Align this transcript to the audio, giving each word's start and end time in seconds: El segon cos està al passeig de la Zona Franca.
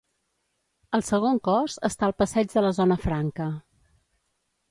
El 0.97 1.03
segon 1.09 1.37
cos 1.47 1.75
està 1.91 2.09
al 2.09 2.15
passeig 2.21 2.49
de 2.55 2.65
la 2.67 2.73
Zona 2.79 2.99
Franca. 3.05 3.51